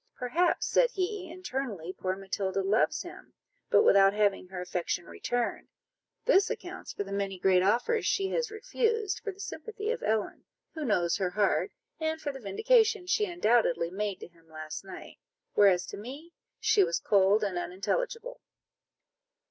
[0.17, 3.35] "Perhaps," said he, "internally, poor Matilda loves him,
[3.69, 5.67] but without having her affection returned:
[6.25, 10.43] this accounts for the many great offers she has refused, for the sympathy of Ellen,
[10.73, 11.69] who knows her heart,
[11.99, 15.19] and for the vindication she undoubtedly made to him last night;
[15.53, 18.41] whereas to me she was cold and unintelligible."